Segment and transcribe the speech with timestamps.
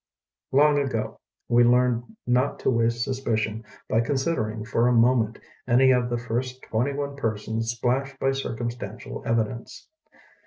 [0.51, 6.09] Long ago we learned not to waste suspicion by considering for a moment any of
[6.09, 9.89] the first twenty one persons splashed by circumstantial evidence.